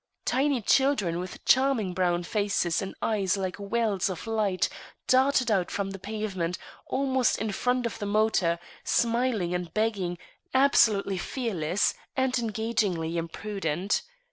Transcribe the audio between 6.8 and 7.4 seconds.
almost